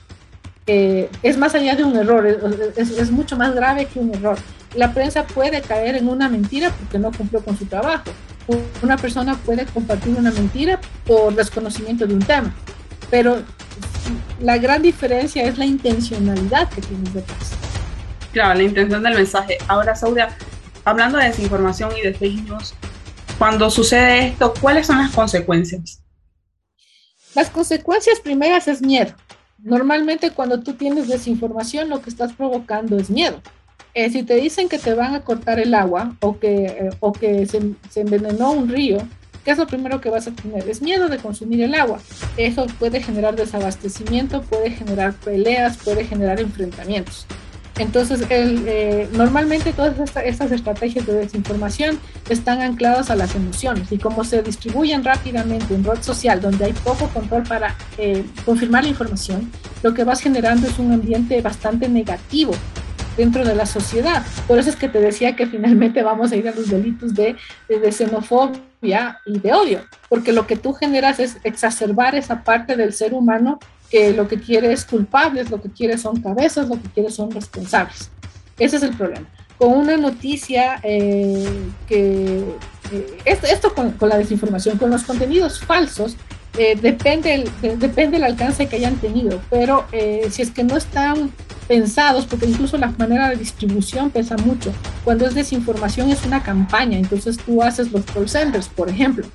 eh, 0.67 1.11
es 1.23 1.37
más 1.37 1.55
allá 1.55 1.77
de 1.77 1.85
un 1.85 1.95
error, 1.95 2.27
es, 2.27 3.11
mucho 3.11 3.37
más 3.37 3.55
grave 3.55 3.87
que 3.87 3.99
un 3.99 4.15
error. 4.15 4.39
La 4.75 4.95
prensa 4.95 5.25
puede 5.27 5.61
caer 5.61 5.95
en 5.97 6.09
una 6.09 6.29
mentira 6.29 6.71
porque 6.71 6.99
no 6.99 7.13
cumplió 7.13 7.45
con 7.45 7.57
su 7.59 7.67
trabajo. 7.67 8.05
Una 8.83 8.97
persona 8.97 9.35
puede 9.37 9.67
compartir 9.67 10.15
una 10.17 10.31
mentira 10.31 10.81
por 11.07 11.35
desconocimiento 11.35 12.07
de 12.07 12.15
un 12.15 12.23
tema, 12.23 12.55
pero 13.11 13.43
la 14.41 14.59
gran 14.59 14.83
diferencia 14.83 15.45
es 15.45 15.59
la 15.59 15.67
intencionalidad 15.67 16.69
que 16.69 16.81
tienes 16.81 17.15
detrás. 17.15 17.53
Claro, 18.33 18.55
la 18.55 18.63
intención 18.63 19.03
del 19.03 19.15
mensaje. 19.15 19.59
Ahora, 19.69 19.95
Saudia, 19.95 20.37
hablando 20.85 21.19
de 21.19 21.27
desinformación 21.27 21.97
y 21.97 22.03
de 22.03 22.15
fake 22.15 22.45
news, 22.45 22.75
cuando 23.39 23.71
sucede 23.71 24.29
esto, 24.29 24.55
¿cuáles 24.61 24.87
son 24.87 24.99
las 24.99 25.13
consecuencias? 25.13 26.01
Las 27.35 27.51
consecuencias 27.51 28.21
primeras 28.21 28.69
es 28.69 28.81
miedo 28.81 29.15
Normalmente 29.65 30.31
cuando 30.31 30.61
tú 30.61 30.75
tienes 30.75 31.09
desinformación 31.09 31.89
lo 31.89 32.03
que 32.03 32.11
estás 32.11 32.35
provocando 32.35 32.99
es 32.99 33.09
miedo. 33.09 33.41
Eh, 33.95 34.11
si 34.11 34.23
te 34.23 34.35
dicen 34.35 34.69
que 34.69 34.79
te 34.79 34.93
van 34.93 35.15
a 35.15 35.23
cortar 35.23 35.59
el 35.59 35.73
agua 35.75 36.15
o 36.21 36.39
que, 36.39 36.67
eh, 36.67 36.91
o 37.01 37.13
que 37.13 37.47
se, 37.47 37.73
se, 37.89 38.03
envenenó 38.03 38.53
un 38.53 38.69
río, 38.69 38.99
¿qué 39.45 39.51
es 39.51 39.59
lo 39.59 39.67
primero 39.67 40.01
que 40.01 40.11
vas 40.11 40.27
a 40.27 40.33
tener? 40.33 40.69
Es 40.69 40.83
miedo 40.83 41.09
de 41.09 41.19
consumir 41.19 41.63
el 41.63 41.75
agua. 41.75 42.01
Eso 42.37 42.67
puede 42.79 43.03
generar 43.03 43.37
desabastecimiento, 43.37 44.43
puede 44.43 44.71
generar 44.71 45.13
peleas, 45.15 45.77
puede 45.77 46.05
generar 46.05 46.41
enfrentamientos. 46.41 47.27
Entonces, 47.79 48.23
eh, 48.31 49.09
normalmente 49.13 49.73
todas 49.73 49.97
estas 50.25 50.53
estrategias 50.53 51.07
de 51.07 51.13
desinformación 51.15 51.99
están 52.29 52.61
ancladas 52.61 53.11
a 53.11 53.17
las 53.17 53.35
emociones 53.35 53.91
y 53.91 53.99
como 53.99 54.23
se 54.23 54.43
distribuyen 54.43 55.03
rápidamente 55.03 55.75
en 55.75 55.83
red 55.83 56.01
social 56.01 56.41
donde 56.41 56.67
hay 56.67 56.73
poco 56.73 57.09
control 57.09 57.43
para 57.43 57.75
eh, 57.99 58.25
confirmar 58.45 58.85
la 58.85 58.91
información, 58.91 59.51
lo 59.83 59.93
que 59.93 60.05
vas 60.05 60.21
generando 60.21 60.69
es 60.69 60.79
un 60.79 60.93
ambiente 60.93 61.41
bastante 61.43 61.89
negativo 61.89 62.53
dentro 63.17 63.45
de 63.45 63.55
la 63.55 63.67
sociedad. 63.67 64.25
Por 64.47 64.59
eso 64.59 64.71
es 64.71 64.77
que 64.77 64.89
te 64.89 65.01
decía 65.01 65.37
que 65.37 65.47
finalmente 65.47 66.03
vamos 66.03 66.33
a 66.33 66.37
ir 66.37 66.49
a 66.49 66.55
los 66.55 66.69
delitos 66.69 67.15
de, 67.15 67.37
de, 67.69 67.93
xenofobia 67.93 69.21
y 69.27 69.39
de 69.39 69.53
odio, 69.53 69.81
porque 70.09 70.33
lo 70.33 70.47
que 70.47 70.57
tú 70.57 70.73
generas 70.73 71.21
es 71.21 71.39
exacerbar 71.45 72.15
esa 72.15 72.43
parte 72.43 72.77
del 72.77 72.93
ser 72.93 73.15
humano 73.15 73.59
que 73.91 74.13
lo 74.13 74.27
que 74.29 74.41
quiere 74.41 74.73
es 74.73 74.85
culpables, 74.85 75.51
lo 75.51 75.61
que 75.61 75.71
quiere 75.71 75.99
son 75.99 76.21
cabezas, 76.21 76.69
lo 76.69 76.81
que 76.81 76.89
quiere 76.89 77.11
son 77.11 77.31
responsables. 77.31 78.11
Ese 78.59 78.77
es 78.77 78.83
el 78.83 78.97
problema. 78.97 79.27
Con 79.59 79.73
una 79.73 79.97
noticia 79.97 80.81
eh, 80.83 81.47
que, 81.87 82.39
eh, 82.93 83.21
esto, 83.25 83.75
con, 83.75 83.95
la 84.09 84.19
desinformación, 84.19 84.79
con 84.79 84.91
los 84.91 85.05
contenidos 85.05 85.61
falsos, 85.61 86.17
eh, 86.59 86.77
depende, 86.81 87.35
el, 87.35 87.79
depende 87.79 88.19
el 88.19 88.25
alcance 88.25 88.67
que 88.67 88.77
hayan 88.77 88.97
tenido, 88.97 89.41
pero 89.51 89.87
si 90.31 90.43
es 90.43 90.51
que 90.51 90.65
no 90.65 90.77
están 90.77 91.33
pensados, 91.67 92.27
porque 92.27 92.47
incluso 92.47 92.77
la 92.79 92.93
manera 92.99 93.31
de 93.31 93.37
distribución 93.37 94.11
pesa 94.11 94.37
mucho. 94.37 94.73
Cuando 95.03 95.27
es 95.27 95.35
desinformación 95.35 96.11
es 96.11 96.25
una 96.25 96.43
campaña, 96.43 96.99
entonces 96.99 97.37
tú 97.39 97.63
haces 97.63 97.91
los 97.93 98.05
call 98.05 98.29
centers, 98.29 98.69
por 98.69 98.89
ejemplo, 98.89 99.27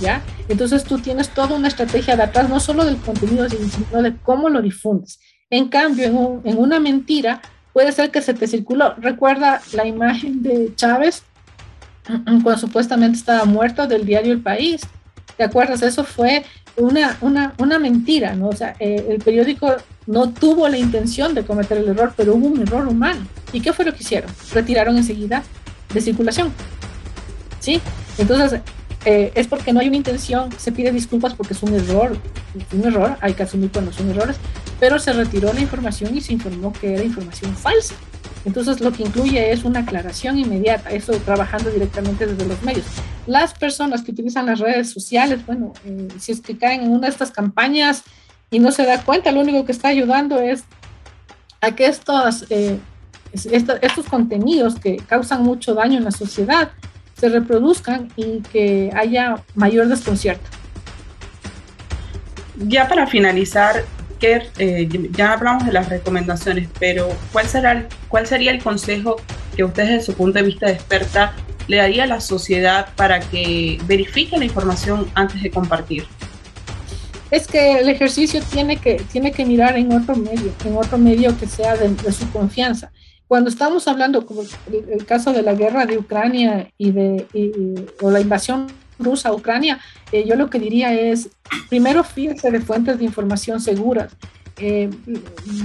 ¿ya? 0.00 0.22
Entonces 0.48 0.84
tú 0.84 0.98
tienes 0.98 1.28
toda 1.30 1.56
una 1.56 1.68
estrategia 1.68 2.16
de 2.16 2.24
atrás, 2.24 2.48
no 2.48 2.60
solo 2.60 2.84
del 2.84 2.96
contenido, 2.98 3.46
sino 3.48 4.02
de 4.02 4.16
cómo 4.22 4.48
lo 4.48 4.62
difundes. 4.62 5.20
En 5.50 5.68
cambio, 5.68 6.40
en, 6.44 6.58
una 6.58 6.80
mentira 6.80 7.40
puede 7.72 7.92
ser 7.92 8.10
que 8.10 8.22
se 8.22 8.34
te 8.34 8.46
circuló. 8.46 8.94
Recuerda 8.98 9.60
la 9.72 9.86
imagen 9.86 10.42
de 10.42 10.72
Chávez 10.74 11.22
cuando 12.24 12.58
supuestamente 12.58 13.18
estaba 13.18 13.44
muerto 13.44 13.86
del 13.86 14.06
diario 14.06 14.32
El 14.32 14.40
País. 14.40 14.80
¿Te 15.36 15.44
acuerdas? 15.44 15.82
Eso 15.82 16.04
fue 16.04 16.44
una, 16.76 17.16
una, 17.20 17.54
una 17.58 17.78
mentira, 17.78 18.34
¿no? 18.34 18.48
O 18.48 18.56
sea, 18.56 18.74
eh, 18.78 19.06
el 19.08 19.18
periódico 19.18 19.74
no 20.06 20.30
tuvo 20.30 20.68
la 20.68 20.78
intención 20.78 21.34
de 21.34 21.44
cometer 21.44 21.78
el 21.78 21.88
error, 21.88 22.14
pero 22.16 22.34
hubo 22.34 22.46
un 22.46 22.62
error 22.62 22.86
humano. 22.86 23.26
¿Y 23.52 23.60
qué 23.60 23.72
fue 23.72 23.84
lo 23.84 23.92
que 23.92 24.02
hicieron? 24.02 24.30
Retiraron 24.52 24.96
enseguida 24.96 25.42
de 25.92 26.00
circulación. 26.00 26.52
¿Sí? 27.60 27.80
Entonces, 28.18 28.60
eh, 29.04 29.32
es 29.34 29.46
porque 29.46 29.72
no 29.72 29.80
hay 29.80 29.88
una 29.88 29.96
intención, 29.96 30.50
se 30.58 30.72
pide 30.72 30.90
disculpas 30.90 31.34
porque 31.34 31.54
es 31.54 31.62
un 31.62 31.74
error, 31.74 32.16
un 32.72 32.84
error, 32.84 33.16
hay 33.20 33.34
que 33.34 33.44
asumir 33.44 33.70
cuando 33.70 33.92
son 33.92 34.10
errores, 34.10 34.36
pero 34.80 34.98
se 34.98 35.12
retiró 35.12 35.52
la 35.52 35.60
información 35.60 36.16
y 36.16 36.20
se 36.20 36.32
informó 36.32 36.72
que 36.72 36.94
era 36.94 37.04
información 37.04 37.54
falsa. 37.54 37.94
Entonces 38.46 38.80
lo 38.80 38.92
que 38.92 39.02
incluye 39.02 39.50
es 39.50 39.64
una 39.64 39.80
aclaración 39.80 40.38
inmediata, 40.38 40.90
eso 40.90 41.12
trabajando 41.18 41.68
directamente 41.68 42.26
desde 42.26 42.46
los 42.46 42.62
medios. 42.62 42.86
Las 43.26 43.52
personas 43.52 44.02
que 44.02 44.12
utilizan 44.12 44.46
las 44.46 44.60
redes 44.60 44.88
sociales, 44.88 45.44
bueno, 45.44 45.72
eh, 45.84 46.06
si 46.20 46.30
es 46.30 46.40
que 46.40 46.56
caen 46.56 46.82
en 46.82 46.90
una 46.92 47.08
de 47.08 47.12
estas 47.12 47.32
campañas 47.32 48.04
y 48.52 48.60
no 48.60 48.70
se 48.70 48.86
da 48.86 49.02
cuenta, 49.02 49.32
lo 49.32 49.40
único 49.40 49.64
que 49.64 49.72
está 49.72 49.88
ayudando 49.88 50.38
es 50.38 50.62
a 51.60 51.72
que 51.72 51.86
estos, 51.86 52.46
eh, 52.50 52.78
estos 53.32 54.06
contenidos 54.06 54.76
que 54.76 54.96
causan 54.96 55.42
mucho 55.42 55.74
daño 55.74 55.98
en 55.98 56.04
la 56.04 56.12
sociedad 56.12 56.70
se 57.18 57.28
reproduzcan 57.28 58.12
y 58.14 58.42
que 58.42 58.92
haya 58.94 59.42
mayor 59.56 59.88
desconcierto. 59.88 60.48
Ya 62.58 62.86
para 62.86 63.08
finalizar, 63.08 63.84
eh, 64.20 64.88
ya 65.12 65.32
hablamos 65.32 65.66
de 65.66 65.72
las 65.72 65.88
recomendaciones, 65.88 66.68
pero 66.78 67.08
¿cuál, 67.32 67.46
será 67.46 67.86
¿cuál 68.08 68.26
sería 68.26 68.50
el 68.50 68.62
consejo 68.62 69.16
que 69.54 69.64
usted 69.64 69.84
desde 69.84 70.02
su 70.02 70.14
punto 70.14 70.38
de 70.38 70.46
vista 70.46 70.66
de 70.66 70.72
experta 70.72 71.34
le 71.68 71.78
daría 71.78 72.04
a 72.04 72.06
la 72.06 72.20
sociedad 72.20 72.88
para 72.96 73.20
que 73.20 73.78
verifique 73.86 74.36
la 74.38 74.44
información 74.44 75.10
antes 75.14 75.42
de 75.42 75.50
compartir? 75.50 76.06
Es 77.30 77.46
que 77.46 77.80
el 77.80 77.88
ejercicio 77.88 78.40
tiene 78.50 78.76
que, 78.76 79.02
tiene 79.10 79.32
que 79.32 79.44
mirar 79.44 79.76
en 79.76 79.92
otro 79.92 80.14
medio, 80.14 80.52
en 80.64 80.76
otro 80.76 80.96
medio 80.96 81.36
que 81.38 81.46
sea 81.46 81.76
de 81.76 82.12
su 82.12 82.30
confianza 82.30 82.92
cuando 83.28 83.50
estamos 83.50 83.88
hablando, 83.88 84.24
como 84.24 84.42
el, 84.42 85.04
caso 85.04 85.32
de 85.32 85.42
la 85.42 85.54
guerra 85.54 85.84
de 85.84 85.98
Ucrania 85.98 86.70
y 86.78 86.92
de 86.92 87.26
o 88.00 88.10
la 88.10 88.20
invasión 88.20 88.68
rusa 88.98 89.30
a 89.30 89.32
Ucrania, 89.32 89.78
eh, 90.12 90.24
yo 90.26 90.36
lo 90.36 90.50
que 90.50 90.58
diría 90.58 90.92
es, 90.94 91.28
primero 91.68 92.04
fíjese 92.04 92.50
de 92.50 92.60
fuentes 92.60 92.98
de 92.98 93.04
información 93.04 93.60
seguras. 93.60 94.12
Eh, 94.58 94.90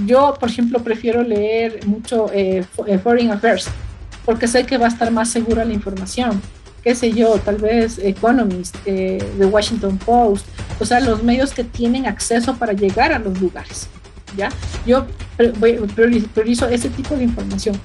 yo, 0.06 0.34
por 0.38 0.50
ejemplo, 0.50 0.80
prefiero 0.80 1.22
leer 1.22 1.86
mucho 1.86 2.26
eh, 2.32 2.64
Foreign 3.02 3.30
Affairs, 3.30 3.68
porque 4.24 4.46
sé 4.46 4.66
que 4.66 4.78
va 4.78 4.86
a 4.86 4.90
estar 4.90 5.10
más 5.10 5.30
segura 5.30 5.64
la 5.64 5.72
información. 5.72 6.40
Qué 6.82 6.94
sé 6.94 7.12
yo, 7.12 7.38
tal 7.38 7.56
vez 7.56 7.98
Economist, 7.98 8.76
The 8.84 9.46
Washington 9.46 9.98
Post, 9.98 10.46
o 10.80 10.84
sea, 10.84 10.98
los 10.98 11.22
medios 11.22 11.54
que 11.54 11.62
tienen 11.62 12.06
acceso 12.06 12.56
para 12.56 12.72
llegar 12.72 13.12
a 13.12 13.20
los 13.20 13.40
lugares. 13.40 13.88
¿ya? 14.36 14.48
Yo 14.86 15.06
priorizo 16.34 16.68
ese 16.68 16.88
tipo 16.88 17.16
de 17.16 17.24
información, 17.24 17.78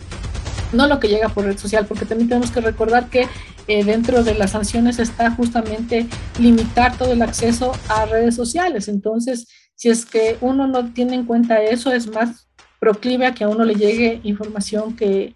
no 0.73 0.87
lo 0.87 0.99
que 0.99 1.07
llega 1.07 1.29
por 1.29 1.45
red 1.45 1.57
social, 1.57 1.85
porque 1.85 2.05
también 2.05 2.29
tenemos 2.29 2.51
que 2.51 2.61
recordar 2.61 3.09
que 3.09 3.27
eh, 3.67 3.83
dentro 3.83 4.23
de 4.23 4.33
las 4.35 4.51
sanciones 4.51 4.99
está 4.99 5.31
justamente 5.31 6.07
limitar 6.39 6.97
todo 6.97 7.13
el 7.13 7.21
acceso 7.21 7.71
a 7.89 8.05
redes 8.05 8.35
sociales. 8.35 8.87
Entonces, 8.87 9.47
si 9.75 9.89
es 9.89 10.05
que 10.05 10.37
uno 10.41 10.67
no 10.67 10.93
tiene 10.93 11.15
en 11.15 11.25
cuenta 11.25 11.61
eso, 11.61 11.91
es 11.91 12.07
más 12.07 12.47
proclive 12.79 13.25
a 13.25 13.33
que 13.33 13.43
a 13.43 13.49
uno 13.49 13.65
le 13.65 13.75
llegue 13.75 14.21
información 14.23 14.95
que, 14.95 15.33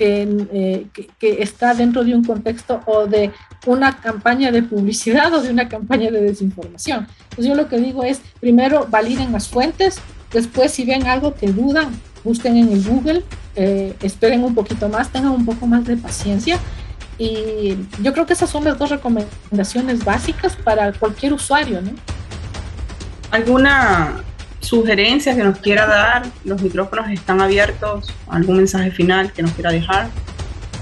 eh, 0.00 0.86
que, 0.92 1.08
que, 1.18 1.42
está 1.42 1.74
dentro 1.74 2.04
de 2.04 2.14
un 2.14 2.24
contexto 2.24 2.80
o 2.86 3.06
de 3.06 3.30
una 3.66 4.00
campaña 4.00 4.50
de 4.50 4.62
publicidad 4.62 5.32
o 5.34 5.42
de 5.42 5.50
una 5.50 5.68
campaña 5.68 6.10
de 6.10 6.22
desinformación. 6.22 7.06
Entonces 7.24 7.46
yo 7.46 7.54
lo 7.54 7.68
que 7.68 7.78
digo 7.78 8.04
es, 8.04 8.22
primero 8.40 8.86
validen 8.88 9.32
las 9.32 9.48
fuentes, 9.48 10.00
Después, 10.32 10.72
si 10.72 10.84
ven 10.84 11.06
algo 11.06 11.34
que 11.34 11.50
dudan, 11.50 11.88
busquen 12.22 12.56
en 12.56 12.70
el 12.70 12.82
Google, 12.82 13.24
eh, 13.56 13.94
esperen 14.02 14.44
un 14.44 14.54
poquito 14.54 14.88
más, 14.88 15.10
tengan 15.10 15.32
un 15.32 15.46
poco 15.46 15.66
más 15.66 15.84
de 15.86 15.96
paciencia. 15.96 16.58
Y 17.18 17.76
yo 18.00 18.12
creo 18.12 18.26
que 18.26 18.32
esas 18.32 18.48
son 18.48 18.64
las 18.64 18.78
dos 18.78 18.90
recomendaciones 18.90 20.04
básicas 20.04 20.54
para 20.54 20.92
cualquier 20.92 21.32
usuario, 21.32 21.82
¿no? 21.82 21.90
¿Alguna 23.30 24.22
sugerencia 24.60 25.34
que 25.34 25.42
nos 25.42 25.58
quiera 25.58 25.86
dar? 25.86 26.26
Los 26.44 26.62
micrófonos 26.62 27.10
están 27.10 27.40
abiertos. 27.40 28.14
¿Algún 28.28 28.58
mensaje 28.58 28.90
final 28.92 29.32
que 29.32 29.42
nos 29.42 29.52
quiera 29.52 29.72
dejar? 29.72 30.08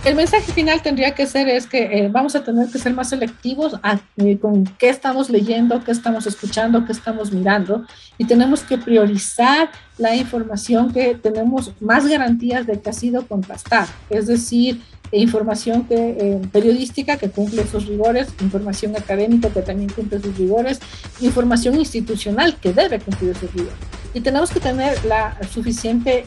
El 0.06 0.14
mensaje 0.14 0.52
final 0.52 0.82
tendría 0.82 1.16
que 1.16 1.26
ser 1.26 1.48
es 1.48 1.66
que 1.66 1.82
eh, 1.82 2.08
vamos 2.08 2.36
a 2.36 2.44
tener 2.44 2.68
que 2.68 2.78
ser 2.78 2.94
más 2.94 3.08
selectivos 3.08 3.74
eh, 4.18 4.38
con 4.38 4.62
qué 4.78 4.88
estamos 4.88 5.28
leyendo, 5.30 5.82
qué 5.82 5.90
estamos 5.90 6.28
escuchando, 6.28 6.84
qué 6.84 6.92
estamos 6.92 7.32
mirando 7.32 7.84
y 8.16 8.24
tenemos 8.24 8.62
que 8.62 8.78
priorizar 8.78 9.68
la 9.98 10.14
información 10.14 10.92
que 10.92 11.16
tenemos 11.16 11.72
más 11.80 12.06
garantías 12.06 12.68
de 12.68 12.80
que 12.80 12.88
ha 12.88 12.92
sido 12.92 13.26
contrastada, 13.26 13.88
es 14.08 14.28
decir, 14.28 14.80
información 15.10 15.84
que, 15.84 15.96
eh, 15.96 16.40
periodística 16.52 17.16
que 17.16 17.28
cumple 17.28 17.66
sus 17.66 17.86
rigores, 17.86 18.28
información 18.40 18.94
académica 18.94 19.50
que 19.50 19.62
también 19.62 19.90
cumple 19.90 20.20
sus 20.20 20.38
rigores, 20.38 20.78
información 21.20 21.74
institucional 21.74 22.56
que 22.60 22.72
debe 22.72 23.00
cumplir 23.00 23.34
sus 23.36 23.52
rigores. 23.52 23.74
Y 24.14 24.20
tenemos 24.20 24.50
que 24.50 24.60
tener 24.60 25.04
la 25.04 25.36
suficiente 25.52 26.26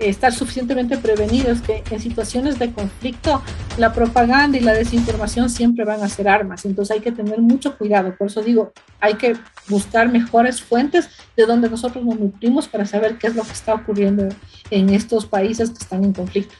estar 0.00 0.32
suficientemente 0.32 0.98
prevenidos 0.98 1.60
que 1.60 1.82
en 1.90 2.00
situaciones 2.00 2.58
de 2.58 2.72
conflicto 2.72 3.42
la 3.76 3.92
propaganda 3.92 4.58
y 4.58 4.60
la 4.60 4.72
desinformación 4.72 5.50
siempre 5.50 5.84
van 5.84 6.02
a 6.02 6.08
ser 6.08 6.28
armas. 6.28 6.64
Entonces 6.64 6.96
hay 6.96 7.02
que 7.02 7.12
tener 7.12 7.40
mucho 7.40 7.76
cuidado. 7.76 8.14
Por 8.16 8.28
eso 8.28 8.42
digo, 8.42 8.72
hay 9.00 9.14
que 9.14 9.36
buscar 9.68 10.08
mejores 10.08 10.60
fuentes 10.62 11.08
de 11.36 11.46
donde 11.46 11.68
nosotros 11.68 12.04
nos 12.04 12.18
nutrimos 12.18 12.68
para 12.68 12.86
saber 12.86 13.18
qué 13.18 13.28
es 13.28 13.36
lo 13.36 13.42
que 13.42 13.52
está 13.52 13.74
ocurriendo 13.74 14.28
en 14.70 14.90
estos 14.90 15.26
países 15.26 15.70
que 15.70 15.78
están 15.78 16.04
en 16.04 16.12
conflicto. 16.12 16.54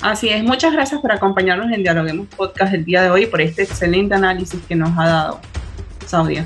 Así 0.00 0.28
es, 0.28 0.42
muchas 0.42 0.72
gracias 0.72 1.00
por 1.00 1.12
acompañarnos 1.12 1.70
en 1.70 1.82
Dialoguemos 1.82 2.26
Podcast 2.36 2.74
el 2.74 2.84
día 2.84 3.02
de 3.02 3.10
hoy 3.10 3.22
y 3.22 3.26
por 3.26 3.40
este 3.40 3.62
excelente 3.62 4.14
análisis 4.14 4.60
que 4.66 4.74
nos 4.74 4.90
ha 4.98 5.06
dado 5.06 5.40
Saudia. 6.06 6.44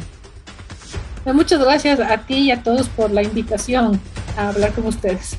Muchas 1.24 1.58
gracias 1.58 1.98
a 1.98 2.18
ti 2.18 2.34
y 2.34 2.50
a 2.50 2.62
todos 2.62 2.88
por 2.88 3.10
la 3.10 3.22
invitación 3.22 3.98
a 4.36 4.50
hablar 4.50 4.72
con 4.72 4.86
ustedes. 4.86 5.38